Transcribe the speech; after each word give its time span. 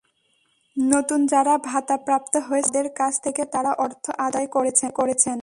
নতুন 0.77 1.19
যাঁরা 1.25 1.55
ভাতাপ্রাপ্ত 1.63 2.33
হয়েছেন, 2.37 2.71
তাঁদের 2.71 2.89
কাছ 2.95 3.13
থেকে 3.21 3.41
তাঁরা 3.45 3.71
অর্থ 3.85 4.05
আদায় 4.19 4.47
করেছেন। 4.91 5.39